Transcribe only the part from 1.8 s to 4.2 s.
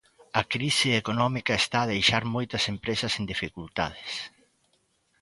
a deixar moitas empresas en dificultades.